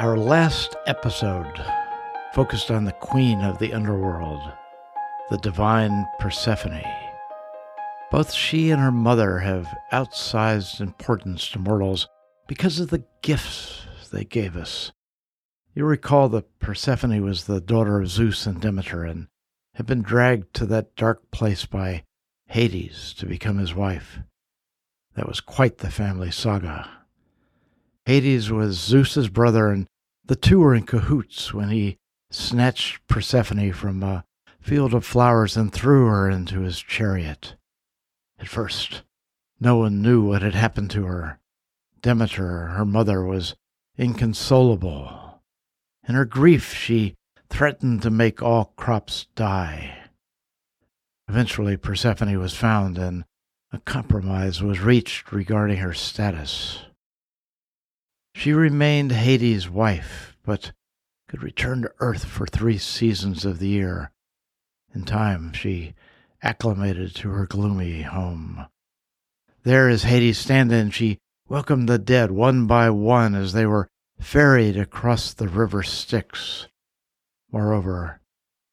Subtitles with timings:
[0.00, 1.62] Our last episode
[2.32, 4.40] focused on the queen of the underworld,
[5.28, 6.82] the divine Persephone.
[8.10, 12.08] Both she and her mother have outsized importance to mortals
[12.48, 14.90] because of the gifts they gave us.
[15.74, 19.26] You recall that Persephone was the daughter of Zeus and Demeter and
[19.74, 22.04] had been dragged to that dark place by
[22.46, 24.20] Hades to become his wife.
[25.14, 26.88] That was quite the family saga.
[28.06, 29.86] Hades was Zeus's brother, and
[30.24, 31.98] the two were in cahoots when he
[32.30, 34.24] snatched Persephone from a
[34.60, 37.56] field of flowers and threw her into his chariot.
[38.38, 39.02] At first,
[39.58, 41.40] no one knew what had happened to her.
[42.00, 43.56] Demeter, her mother, was
[43.96, 45.42] inconsolable.
[46.08, 47.16] In her grief, she
[47.48, 49.98] threatened to make all crops die.
[51.28, 53.24] Eventually, Persephone was found, and
[53.72, 56.80] a compromise was reached regarding her status.
[58.34, 60.72] She remained Hades' wife, but
[61.28, 64.12] could return to Earth for three seasons of the year.
[64.94, 65.94] In time, she
[66.42, 68.66] acclimated to her gloomy home.
[69.62, 73.88] There, as Hades' stand in, she welcomed the dead one by one as they were
[74.18, 76.66] ferried across the river Styx.
[77.52, 78.20] Moreover,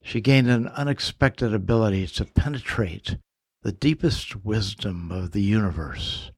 [0.01, 3.17] she gained an unexpected ability to penetrate
[3.63, 6.31] the deepest wisdom of the universe.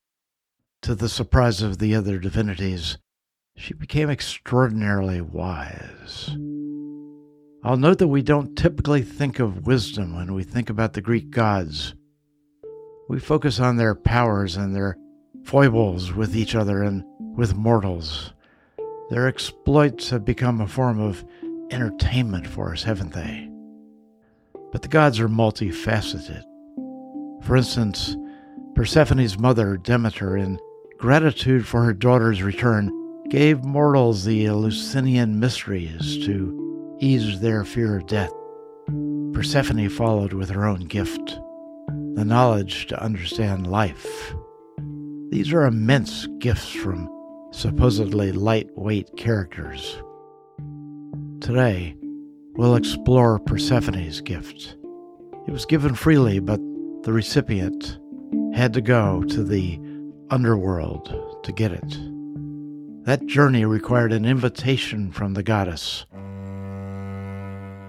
[0.81, 2.97] To the surprise of the other divinities,
[3.59, 6.29] she became extraordinarily wise.
[7.61, 11.29] I'll note that we don't typically think of wisdom when we think about the Greek
[11.29, 11.93] gods.
[13.09, 14.97] We focus on their powers and their
[15.43, 17.03] foibles with each other and
[17.37, 18.31] with mortals.
[19.09, 21.25] Their exploits have become a form of
[21.69, 23.49] entertainment for us, haven't they?
[24.71, 26.43] But the gods are multifaceted.
[27.43, 28.15] For instance,
[28.73, 30.59] Persephone's mother, Demeter, in
[30.97, 32.89] gratitude for her daughter's return,
[33.29, 38.31] gave mortals the Eleusinian mysteries to ease their fear of death.
[39.33, 41.39] Persephone followed with her own gift,
[42.15, 44.33] the knowledge to understand life.
[45.29, 47.07] These are immense gifts from
[47.51, 50.01] supposedly lightweight characters.
[51.39, 51.95] Today,
[52.55, 54.75] we'll explore Persephone's gift.
[55.47, 56.59] It was given freely, but
[57.03, 57.99] the recipient
[58.55, 59.79] had to go to the
[60.31, 62.18] underworld to get it.
[63.09, 66.05] That journey required an invitation from the goddess.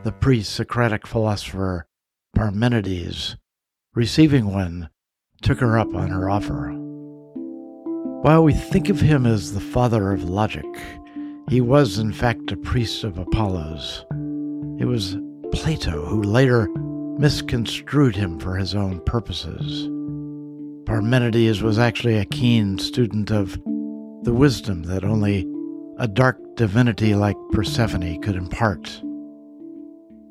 [0.02, 1.86] The pre Socratic philosopher
[2.34, 3.36] Parmenides,
[3.94, 4.88] receiving one,
[5.42, 6.70] took her up on her offer.
[8.22, 10.64] While we think of him as the father of logic,
[11.50, 14.06] he was in fact a priest of Apollo's.
[14.78, 15.18] It was
[15.52, 16.66] Plato who later
[17.18, 19.86] misconstrued him for his own purposes.
[20.86, 23.58] Parmenides was actually a keen student of
[24.22, 25.48] the wisdom that only
[25.96, 29.00] a dark divinity like Persephone could impart.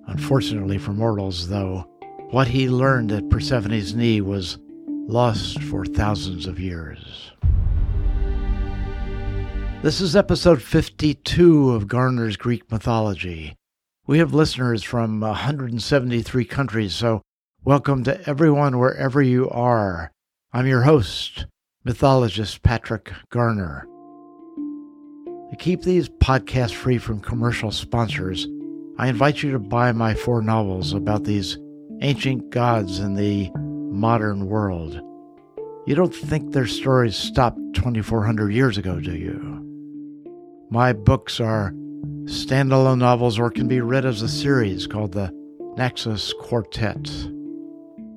[0.06, 1.90] Unfortunately for mortals, though,
[2.30, 7.32] what he learned at Persephone's knee was lost for thousands of years.
[9.82, 13.56] This is episode 52 of Garner's Greek Mythology.
[14.06, 17.24] We have listeners from 173 countries, so
[17.64, 20.12] welcome to everyone wherever you are.
[20.54, 21.48] I'm your host,
[21.90, 23.88] mythologist Patrick Garner.
[25.50, 28.48] To keep these podcasts free from commercial sponsors,
[29.00, 31.58] I invite you to buy my four novels about these
[32.02, 35.02] ancient gods in the modern world.
[35.88, 39.40] You don't think their stories stopped 2,400 years ago, do you?
[40.70, 41.72] My books are
[42.26, 45.32] standalone novels or can be read as a series called the
[45.76, 47.10] Naxos Quartet.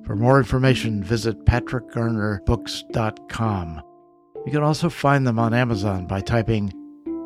[0.05, 3.81] For more information, visit patrickgarnerbooks.com.
[4.45, 6.73] You can also find them on Amazon by typing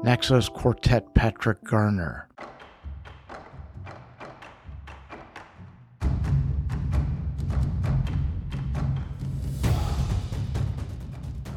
[0.03, 2.29] Naxos Quartet Patrick Garner.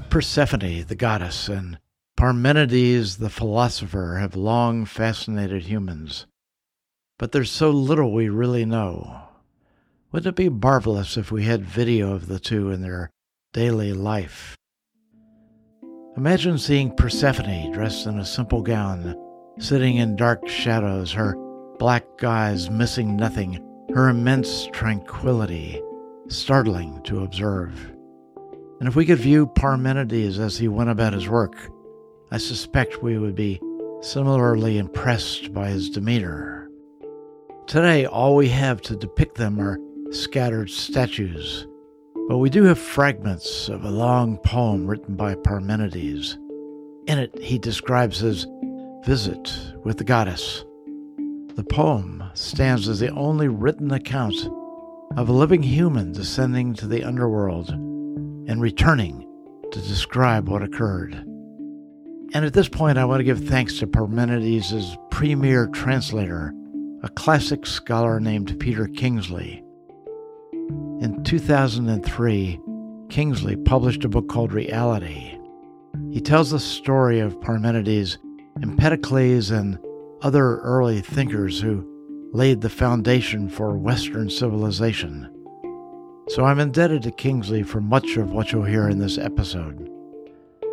[0.09, 1.79] Persephone, the goddess, and
[2.17, 6.27] Parmenides, the philosopher, have long fascinated humans.
[7.19, 9.30] But there's so little we really know.
[10.13, 13.13] Wouldn't it be marvelous if we had video of the two in their
[13.53, 14.57] daily life?
[16.17, 19.15] Imagine seeing Persephone dressed in a simple gown,
[19.61, 21.37] sitting in dark shadows, her
[21.79, 23.65] black eyes missing nothing,
[23.95, 25.81] her immense tranquility,
[26.27, 27.73] startling to observe.
[28.81, 31.55] And if we could view Parmenides as he went about his work,
[32.33, 33.61] I suspect we would be
[34.01, 36.69] similarly impressed by his demeanor.
[37.69, 39.79] Today, all we have to depict them are
[40.11, 41.67] scattered statues,
[42.29, 46.39] but we do have fragments of a long poem written by Parmenides.
[47.07, 48.47] In it, he describes his
[49.05, 49.53] visit
[49.85, 50.65] with the goddess.
[51.55, 54.37] The poem stands as the only written account
[55.17, 59.27] of a living human descending to the underworld and returning
[59.71, 61.15] to describe what occurred.
[62.33, 66.53] And at this point, I want to give thanks to Parmenides' premier translator,
[67.03, 69.65] a classic scholar named Peter Kingsley.
[71.01, 72.61] In 2003,
[73.09, 75.39] Kingsley published a book called Reality.
[76.11, 78.19] He tells the story of Parmenides,
[78.63, 79.79] Empedocles, and
[80.21, 81.87] other early thinkers who
[82.35, 85.35] laid the foundation for Western civilization.
[86.29, 89.89] So I'm indebted to Kingsley for much of what you'll hear in this episode.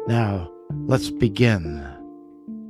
[0.10, 0.52] Now,
[0.88, 1.88] let's begin.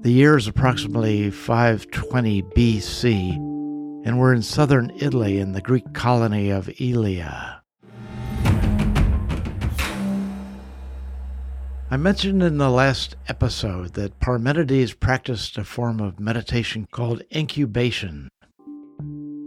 [0.01, 3.56] The year is approximately 520 BC,
[4.07, 7.61] and we're in southern Italy in the Greek colony of Elea.
[11.91, 18.29] I mentioned in the last episode that Parmenides practiced a form of meditation called incubation.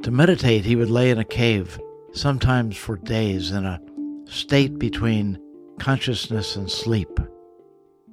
[0.03, 1.81] To meditate, he would lay in a cave,
[2.12, 3.81] sometimes for days, in a
[4.27, 5.41] state between
[5.79, 7.19] consciousness and sleep.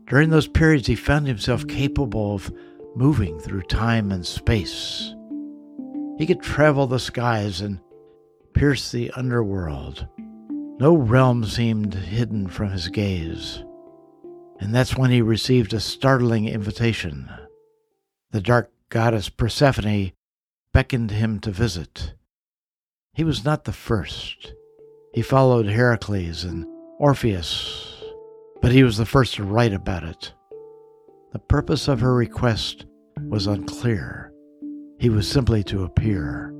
[0.06, 2.54] During those periods, he found himself capable of
[2.96, 5.14] moving through time and space.
[6.18, 7.80] He could travel the skies and
[8.54, 10.08] pierce the underworld.
[10.80, 13.64] No realm seemed hidden from his gaze
[14.60, 17.30] and that's when he received a startling invitation.
[18.32, 20.12] The dark goddess Persephone
[20.74, 22.14] beckoned him to visit.
[23.14, 24.54] He was not the first.
[25.14, 26.66] He followed Heracles and
[27.00, 28.04] Orpheus,
[28.62, 30.34] but he was the first to write about it.
[31.34, 32.86] The purpose of her request
[33.22, 34.32] was unclear.
[35.00, 36.54] He was simply to appear.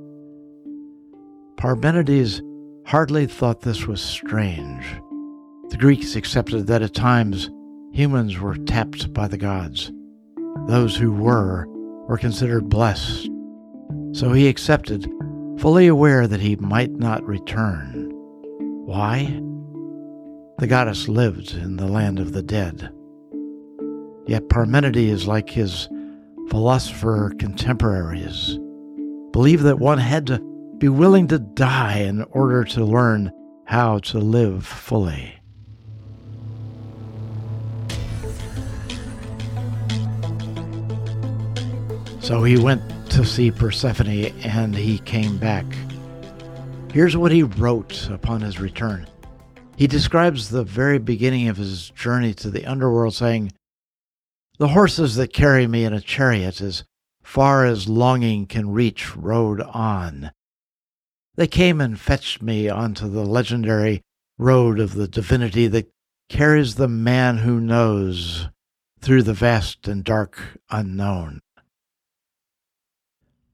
[1.56, 2.40] Parmenides
[2.86, 4.84] hardly thought this was strange.
[5.70, 7.50] The Greeks accepted that at times
[7.92, 9.92] humans were tapped by the gods.
[10.66, 11.66] Those who were
[12.06, 13.28] were considered blessed.
[14.12, 15.10] So he accepted,
[15.58, 18.10] fully aware that he might not return.
[18.86, 19.24] Why?
[20.58, 22.90] The goddess lived in the land of the dead.
[24.26, 25.88] Yet Parmenides, like his
[26.48, 28.58] philosopher contemporaries,
[29.32, 30.38] believed that one had to
[30.78, 33.30] be willing to die in order to learn
[33.66, 35.34] how to live fully.
[42.20, 45.64] So he went to see Persephone and he came back.
[46.92, 49.06] Here's what he wrote upon his return.
[49.76, 53.52] He describes the very beginning of his journey to the underworld, saying,
[54.58, 56.84] The horses that carry me in a chariot as
[57.22, 60.32] far as longing can reach rode on.
[61.36, 64.02] They came and fetched me onto the legendary
[64.36, 65.92] road of the divinity that
[66.28, 68.48] carries the man who knows
[69.00, 71.40] through the vast and dark unknown.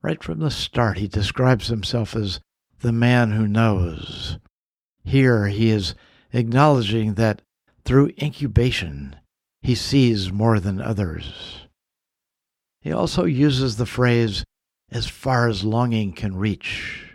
[0.00, 2.40] Right from the start, he describes himself as
[2.80, 4.38] the man who knows.
[5.02, 5.94] Here, he is
[6.32, 7.42] acknowledging that
[7.84, 9.16] through incubation,
[9.64, 11.66] he sees more than others.
[12.82, 14.44] He also uses the phrase,
[14.90, 17.10] as far as longing can reach,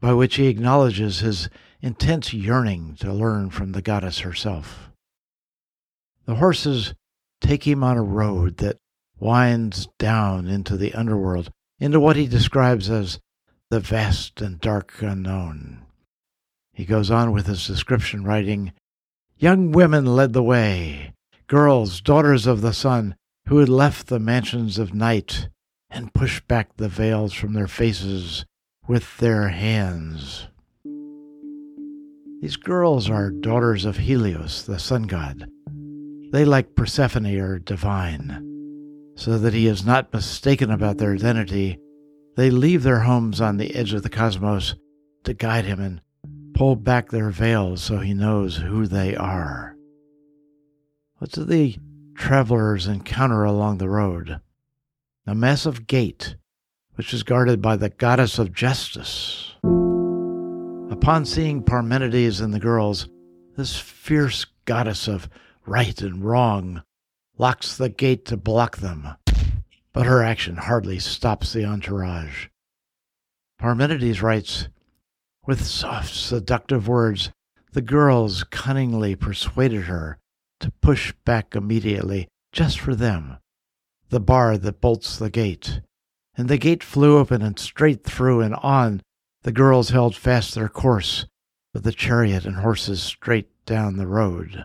[0.00, 1.48] by which he acknowledges his
[1.80, 4.90] intense yearning to learn from the goddess herself.
[6.26, 6.94] The horses
[7.40, 8.78] take him on a road that
[9.20, 13.20] winds down into the underworld into what he describes as
[13.70, 15.82] the vast and dark unknown.
[16.72, 18.72] He goes on with his description, writing
[19.36, 21.12] Young women led the way,
[21.48, 23.16] girls, daughters of the sun,
[23.48, 25.48] who had left the mansions of night
[25.90, 28.44] and pushed back the veils from their faces
[28.86, 30.46] with their hands.
[32.40, 35.48] These girls are daughters of Helios, the sun god.
[36.30, 38.44] They, like Persephone, are divine
[39.18, 41.76] so that he is not mistaken about their identity,
[42.36, 44.76] they leave their homes on the edge of the cosmos
[45.24, 46.00] to guide him and
[46.54, 49.77] pull back their veils so he knows who they are.
[51.18, 51.76] What do the
[52.14, 54.40] travelers encounter along the road?
[55.26, 56.36] A massive gate,
[56.94, 59.56] which is guarded by the goddess of justice.
[59.64, 63.08] Upon seeing Parmenides and the girls,
[63.56, 65.28] this fierce goddess of
[65.66, 66.84] right and wrong
[67.36, 69.08] locks the gate to block them,
[69.92, 72.46] but her action hardly stops the entourage.
[73.58, 74.68] Parmenides writes,
[75.44, 77.32] With soft, seductive words,
[77.72, 80.20] the girls cunningly persuaded her
[80.60, 83.38] to push back immediately, just for them,
[84.10, 85.80] the bar that bolts the gate.
[86.36, 89.02] And the gate flew open and straight through and on
[89.42, 91.26] the girls held fast their course,
[91.72, 94.64] with the chariot and horses straight down the road.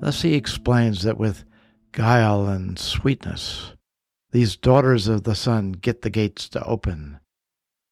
[0.00, 1.44] Thus he explains that with
[1.92, 3.72] guile and sweetness,
[4.30, 7.18] these daughters of the sun get the gates to open.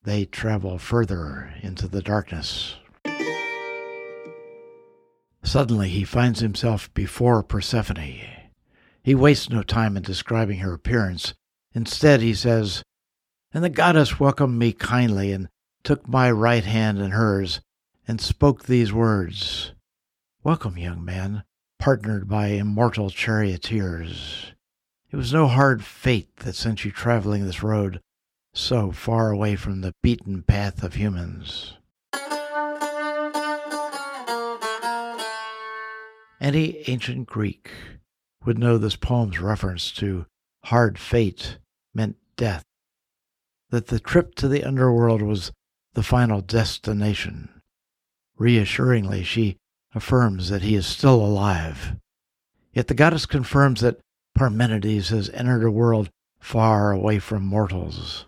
[0.04, 2.76] They travel further into the darkness.
[5.42, 8.20] Suddenly he finds himself before Persephone.
[9.02, 11.32] He wastes no time in describing her appearance.
[11.72, 12.82] Instead, he says,
[13.54, 15.48] And the goddess welcomed me kindly and
[15.82, 17.60] took my right hand in hers
[18.06, 19.72] and spoke these words
[20.42, 21.44] Welcome, young man,
[21.78, 24.52] partnered by immortal charioteers.
[25.10, 28.00] It was no hard fate that sent you traveling this road
[28.54, 31.74] so far away from the beaten path of humans.
[36.40, 37.70] Any ancient Greek
[38.44, 40.26] would know this poem's reference to
[40.64, 41.58] hard fate
[41.94, 42.64] meant death,
[43.70, 45.52] that the trip to the underworld was
[45.94, 47.48] the final destination.
[48.36, 49.56] Reassuringly, she
[49.94, 51.96] affirms that he is still alive.
[52.72, 54.00] Yet the goddess confirms that
[54.34, 58.26] Parmenides has entered a world far away from mortals.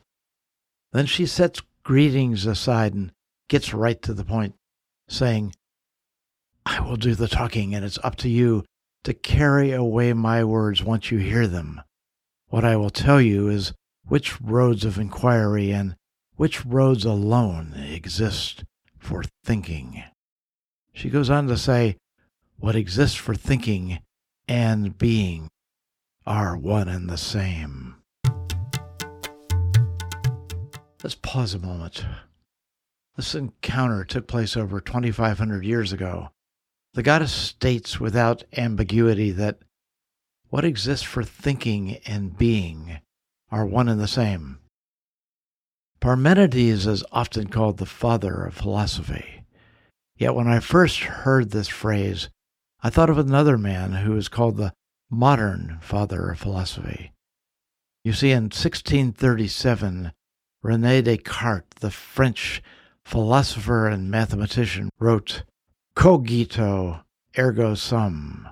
[0.93, 3.12] Then she sets greetings aside and
[3.49, 4.55] gets right to the point,
[5.09, 5.55] saying,
[6.64, 8.64] I will do the talking, and it's up to you
[9.05, 11.81] to carry away my words once you hear them.
[12.49, 13.73] What I will tell you is
[14.07, 15.97] which roads of inquiry and
[16.37, 18.64] which roads alone exist
[18.99, 20.02] for thinking.
[20.93, 21.97] She goes on to say,
[22.59, 24.00] What exists for thinking
[24.49, 25.49] and being
[26.26, 27.96] are one and the same.
[31.07, 32.05] Let's pause a moment.
[33.15, 36.31] This encounter took place over 2,500 years ago
[36.95, 39.61] the goddess states without ambiguity that
[40.49, 42.99] what exists for thinking and being
[43.53, 44.59] are one and the same.
[46.01, 49.45] Parmenides is often called the father of philosophy.
[50.17, 52.31] Yet when I first heard this phrase,
[52.83, 54.73] I thought of another man who is called the
[55.09, 57.13] modern father of philosophy.
[58.03, 60.11] You see, in 1637,
[60.66, 62.61] Rene Descartes, the French
[63.04, 65.44] philosopher and mathematician, wrote,
[65.94, 67.04] cogito
[67.38, 68.49] ergo sum.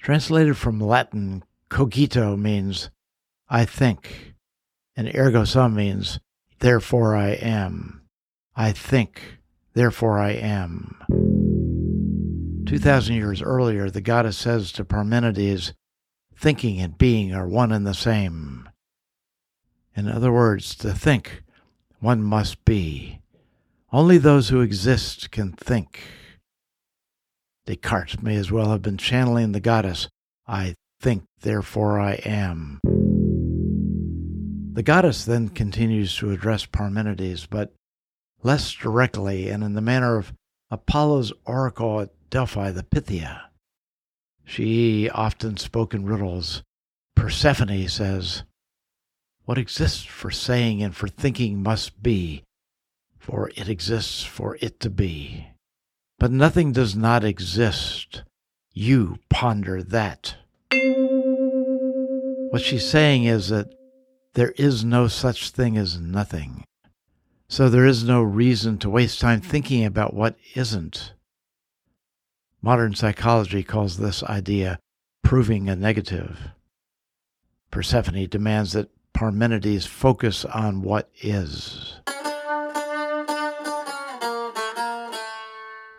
[0.00, 2.88] Translated from Latin, cogito means
[3.50, 4.32] I think,
[4.96, 6.18] and ergo sum means
[6.60, 8.08] therefore I am.
[8.56, 9.40] I think,
[9.74, 10.96] therefore I am.
[12.64, 15.74] 2,000 years earlier, the goddess says to Parmenides,
[16.34, 18.70] thinking and being are one and the same.
[19.94, 21.42] In other words, to think,
[22.00, 23.20] one must be.
[23.92, 26.00] Only those who exist can think.
[27.66, 30.08] Descartes may as well have been channeling the goddess,
[30.46, 32.80] I think, therefore I am.
[34.74, 37.74] The goddess then continues to address Parmenides, but
[38.42, 40.32] less directly and in the manner of
[40.70, 43.50] Apollo's oracle at Delphi, the Pythia.
[44.44, 46.62] She often spoke in riddles.
[47.14, 48.44] Persephone says,
[49.44, 52.44] What exists for saying and for thinking must be,
[53.18, 55.48] for it exists for it to be.
[56.18, 58.22] But nothing does not exist.
[58.72, 60.36] You ponder that.
[62.50, 63.74] What she's saying is that
[64.34, 66.64] there is no such thing as nothing.
[67.48, 71.12] So there is no reason to waste time thinking about what isn't.
[72.62, 74.78] Modern psychology calls this idea
[75.24, 76.38] proving a negative.
[77.70, 82.00] Persephone demands that Parmenides focus on what is.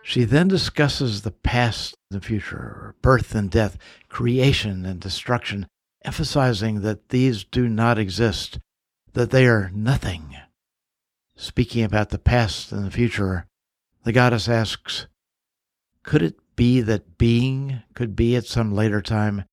[0.01, 3.77] She then discusses the past and the future, birth and death,
[4.09, 5.65] creation and destruction,
[6.05, 8.59] emphasizing that these do not exist,
[9.13, 10.35] that they are nothing.
[11.35, 13.47] Speaking about the past and the future,
[14.03, 15.07] the goddess asks,
[16.03, 19.45] Could it be that being could be at some later time?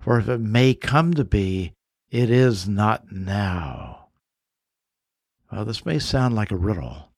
[0.00, 1.74] For if it may come to be,
[2.10, 4.08] it is not now.
[5.50, 7.12] Well, this may sound like a riddle.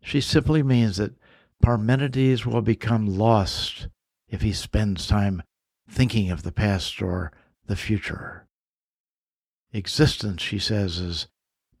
[0.00, 1.14] She simply means that
[1.62, 3.88] Parmenides will become lost
[4.28, 5.42] if he spends time
[5.88, 7.32] thinking of the past or
[7.66, 8.46] the future.
[9.72, 11.28] Existence, she says, is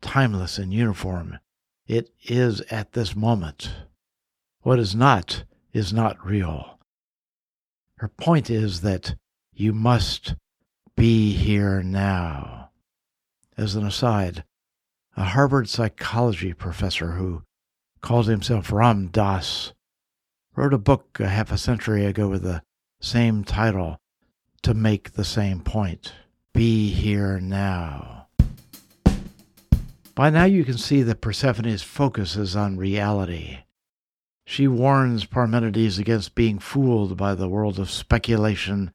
[0.00, 1.38] timeless and uniform.
[1.86, 3.70] It is at this moment.
[4.62, 6.78] What is not is not real.
[7.98, 9.14] Her point is that
[9.52, 10.34] you must
[10.96, 12.70] be here now.
[13.56, 14.44] As an aside,
[15.16, 17.42] a Harvard psychology professor who
[18.00, 19.72] called himself Ram Dass,
[20.54, 22.62] wrote a book a half a century ago with the
[23.00, 23.98] same title
[24.62, 26.12] to make the same point
[26.54, 28.28] Be Here Now.
[30.14, 33.58] By now, you can see that Persephone's focus is on reality.
[34.46, 38.92] She warns Parmenides against being fooled by the world of speculation,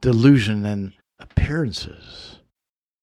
[0.00, 0.94] delusion, and
[1.42, 2.38] appearances.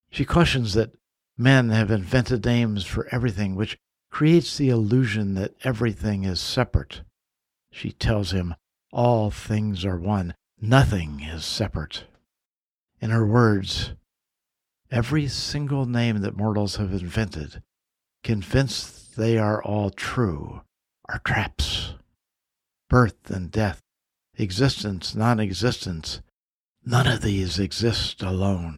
[0.10, 0.96] She cautions that
[1.38, 3.78] men have invented names for everything, which
[4.10, 7.02] creates the illusion that everything is separate.
[7.72, 8.56] She tells him
[8.92, 12.06] all things are one, nothing is separate.
[13.02, 13.92] In her words,
[14.90, 17.62] every single name that mortals have invented,
[18.24, 20.62] convinced they are all true,
[21.10, 21.94] are traps.
[22.90, 23.82] Birth and death,
[24.38, 26.22] existence, non existence,
[26.90, 28.76] none of these exist alone.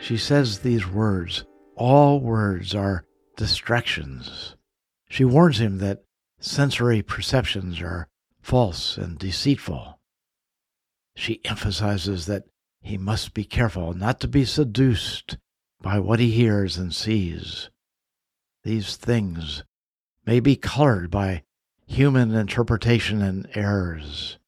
[0.00, 1.44] She says these words,
[1.74, 3.04] all words are
[3.36, 4.54] distractions.
[5.08, 6.04] She warns him that
[6.38, 8.06] sensory perceptions are
[8.40, 9.98] false and deceitful.
[11.16, 12.44] She emphasizes that
[12.80, 15.38] he must be careful not to be seduced
[15.82, 17.68] by what he hears and sees.
[18.62, 19.64] These things
[20.24, 21.42] may be colored by
[21.86, 24.38] human interpretation and errors.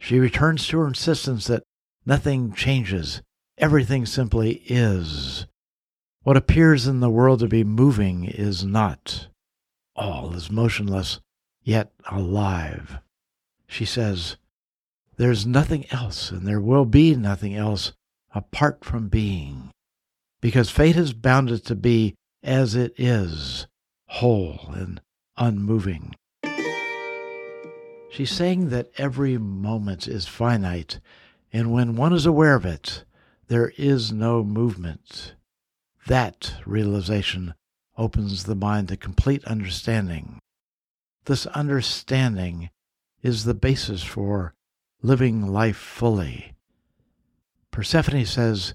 [0.00, 1.62] She returns to her insistence that
[2.06, 3.22] nothing changes,
[3.58, 5.46] everything simply is.
[6.22, 9.28] What appears in the world to be moving is not.
[9.94, 11.20] All is motionless,
[11.62, 12.98] yet alive.
[13.66, 14.36] She says,
[15.16, 17.92] There's nothing else, and there will be nothing else
[18.34, 19.70] apart from being,
[20.40, 23.66] because fate has bound it to be as it is,
[24.06, 25.00] whole and
[25.36, 26.14] unmoving.
[28.10, 30.98] She's saying that every moment is finite,
[31.52, 33.04] and when one is aware of it,
[33.46, 35.34] there is no movement.
[36.06, 37.54] That realization
[37.96, 40.40] opens the mind to complete understanding.
[41.26, 42.70] This understanding
[43.22, 44.54] is the basis for
[45.02, 46.54] living life fully.
[47.70, 48.74] Persephone says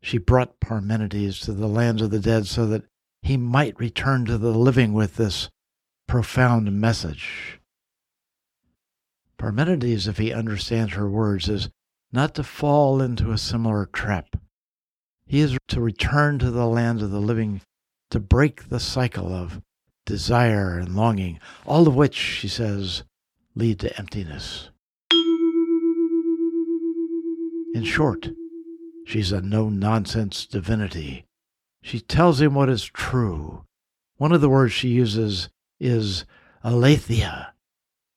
[0.00, 2.84] she brought Parmenides to the land of the dead so that
[3.20, 5.50] he might return to the living with this
[6.06, 7.60] profound message.
[9.42, 11.68] Parmenides, if he understands her words, is
[12.12, 14.36] not to fall into a similar trap.
[15.26, 17.60] He is to return to the land of the living
[18.10, 19.60] to break the cycle of
[20.06, 23.02] desire and longing, all of which, she says,
[23.56, 24.70] lead to emptiness.
[27.74, 28.28] In short,
[29.04, 31.26] she's a no nonsense divinity.
[31.82, 33.64] She tells him what is true.
[34.18, 35.48] One of the words she uses
[35.80, 36.26] is
[36.62, 37.54] aletheia,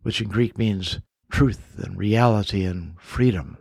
[0.03, 0.99] which in Greek means
[1.35, 3.57] truth and reality and freedom.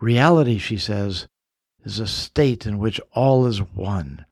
[0.00, 1.28] Reality, she says,
[1.84, 4.24] is a state in which all is one.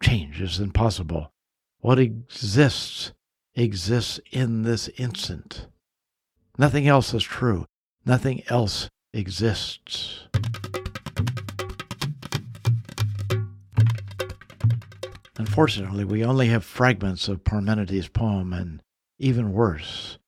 [0.00, 1.32] Change is impossible.
[1.80, 3.12] What exists
[3.56, 5.66] exists in this instant.
[6.56, 7.66] Nothing else is true.
[8.06, 10.28] Nothing else exists.
[15.36, 18.80] Unfortunately, we only have fragments of Parmenides' poem, and
[19.18, 20.19] even worse,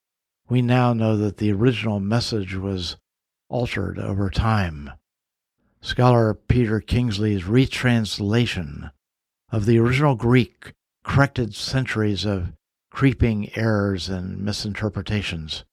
[0.53, 2.99] we now know that the original message was
[3.49, 4.91] altered over time.
[5.81, 8.91] Scholar Peter Kingsley's retranslation
[9.51, 12.53] of the original Greek corrected centuries of
[12.91, 15.65] creeping errors and misinterpretations.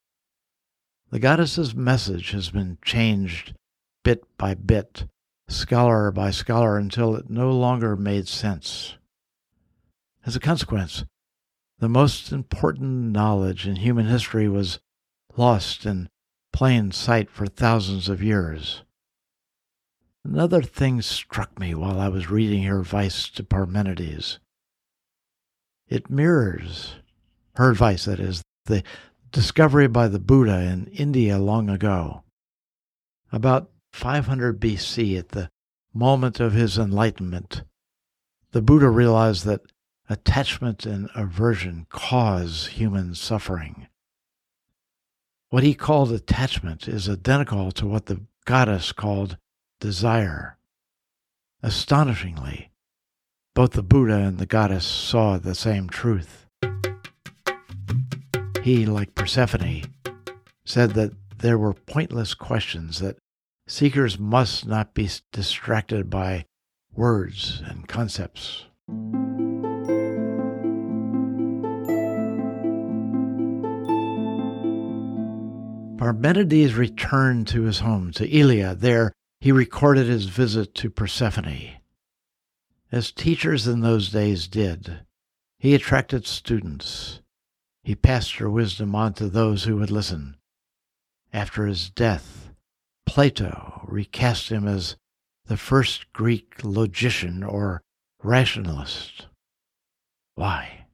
[1.12, 3.54] The goddess's message has been changed
[4.06, 5.08] bit by bit,
[5.50, 8.96] scholar by scholar, until it no longer made sense.
[10.26, 11.04] As a consequence,
[11.80, 14.80] the most important knowledge in human history was
[15.38, 16.10] lost in
[16.52, 18.84] plain sight for thousands of years.
[20.24, 24.40] Another thing struck me while I was reading her advice to Parmenides.
[25.88, 26.96] It mirrors
[27.56, 28.84] her advice, that is, the
[29.32, 32.24] discovery by the Buddha in India long ago.
[33.32, 35.50] About 500 BC, at the
[35.94, 37.64] moment of his enlightenment,
[38.52, 39.62] the Buddha realized that
[40.10, 43.88] attachment and aversion cause human suffering.
[45.50, 49.38] What he called attachment is identical to what the goddess called
[49.80, 50.58] desire.
[51.62, 52.72] Astonishingly,
[53.54, 56.48] both the Buddha and the goddess saw the same truth.
[58.64, 59.84] He, like Persephone,
[60.66, 63.18] said that there were pointless questions, that
[63.68, 66.46] seekers must not be distracted by
[66.94, 68.66] words and concepts.
[76.00, 78.74] Parmenides returned to his home, to Elea.
[78.74, 81.72] There he recorded his visit to Persephone.
[82.90, 85.02] As teachers in those days did,
[85.58, 87.20] he attracted students.
[87.84, 90.38] He passed her wisdom on to those who would listen.
[91.34, 92.54] After his death,
[93.06, 94.96] Plato recast him as
[95.48, 97.82] the first Greek logician or
[98.24, 99.28] rationalist.
[100.36, 100.86] Why?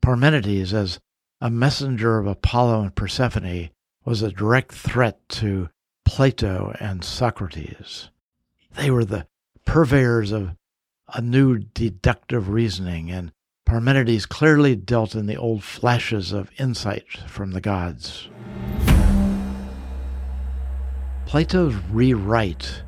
[0.00, 0.98] Parmenides, as
[1.42, 3.68] a messenger of Apollo and Persephone,
[4.08, 5.68] was a direct threat to
[6.06, 8.08] Plato and Socrates.
[8.74, 9.26] They were the
[9.66, 10.56] purveyors of
[11.12, 13.32] a new deductive reasoning, and
[13.66, 18.30] Parmenides clearly dealt in the old flashes of insight from the gods.
[21.26, 22.84] Plato's rewrite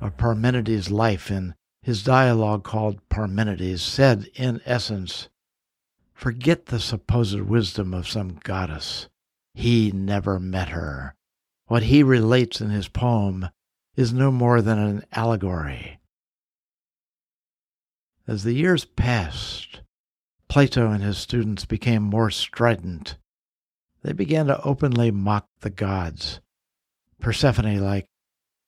[0.00, 5.28] of Parmenides' life in his dialogue called Parmenides said, in essence,
[6.14, 9.10] Forget the supposed wisdom of some goddess.
[9.54, 11.14] He never met her.
[11.66, 13.48] What he relates in his poem
[13.96, 16.00] is no more than an allegory.
[18.26, 19.80] As the years passed,
[20.48, 23.16] Plato and his students became more strident.
[24.02, 26.40] They began to openly mock the gods.
[27.20, 28.06] Persephone, like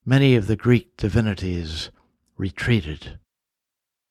[0.05, 1.91] many of the Greek divinities,
[2.37, 3.19] retreated.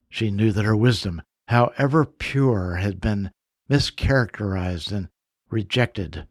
[0.10, 3.32] She knew that her wisdom, however pure, had been
[3.70, 5.10] mischaracterized and
[5.50, 6.28] rejected.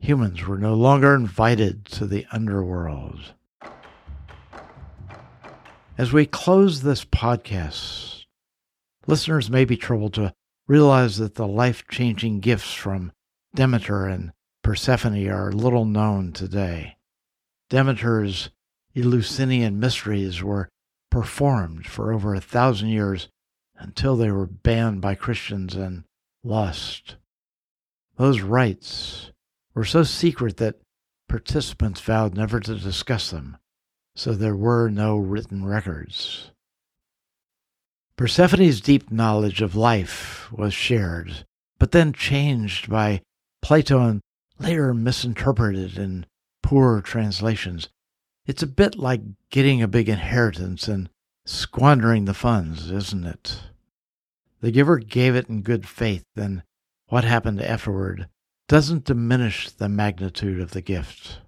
[0.00, 3.34] Humans were no longer invited to the underworld.
[5.98, 8.24] As we close this podcast,
[9.06, 10.32] listeners may be troubled to
[10.68, 13.12] realize that the life changing gifts from
[13.54, 14.32] Demeter and
[14.62, 16.96] Persephone are little known today.
[17.68, 18.50] Demeter's
[18.94, 20.68] Eleusinian mysteries were
[21.10, 23.28] performed for over a thousand years
[23.76, 26.04] until they were banned by Christians and
[26.44, 27.16] lost.
[28.16, 29.32] Those rites
[29.78, 30.74] were so secret that
[31.28, 33.56] participants vowed never to discuss them,
[34.16, 36.50] so there were no written records.
[38.16, 41.46] Persephone's deep knowledge of life was shared,
[41.78, 43.22] but then changed by
[43.62, 44.20] Plato and
[44.58, 46.26] later misinterpreted in
[46.60, 47.88] poor translations.
[48.46, 51.08] It's a bit like getting a big inheritance and
[51.46, 53.60] squandering the funds, isn't it?
[54.60, 56.64] The giver gave it in good faith, and
[57.06, 58.28] what happened afterward
[58.68, 61.40] doesn't diminish the magnitude of the gift.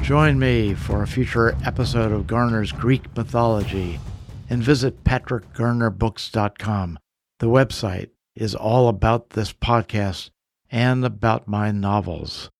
[0.00, 4.00] Join me for a future episode of Garner's Greek mythology
[4.48, 6.98] and visit patrickgarnerbooks.com.
[7.40, 10.30] The website is all about this podcast
[10.70, 12.50] and about my novels.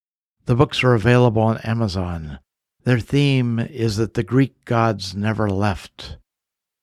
[0.45, 2.41] The books are available on Amazon.
[2.85, 6.19] Their theme is that the Greek gods never left.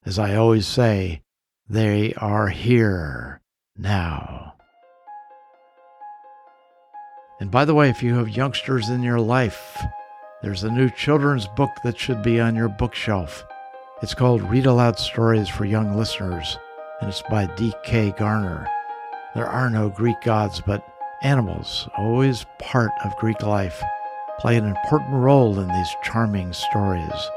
[0.04, 1.22] As I always say,
[1.70, 3.42] they are here
[3.78, 4.54] now.
[7.40, 9.78] And by the way, if you have youngsters in your life,
[10.42, 13.44] there's a new children's book that should be on your bookshelf.
[14.02, 16.58] It's called Read Aloud Stories for Young Listeners,
[17.02, 18.12] and it's by D.K.
[18.18, 18.70] Garner.
[19.34, 20.86] There are no Greek gods, but
[21.24, 23.82] animals, always part of Greek life,
[24.40, 27.30] play an important role in these charming stories.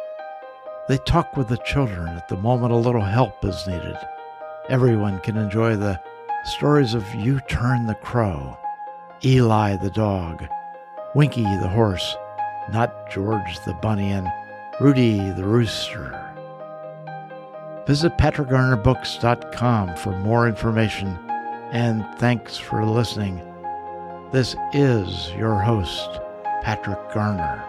[0.88, 3.96] They talk with the children at the moment a little help is needed.
[4.68, 6.01] Everyone can enjoy the
[6.44, 8.57] stories of U Turn the Crow,
[9.24, 10.46] Eli the dog,
[11.14, 12.16] Winky the horse,
[12.72, 14.29] not George the bunny, and
[14.81, 16.14] Rudy the rooster.
[17.87, 21.18] Visit patrickgarnerbooks.com for more information,
[21.72, 23.42] and thanks for listening.
[24.31, 26.20] This is your host,
[26.62, 27.67] Patrick Garner.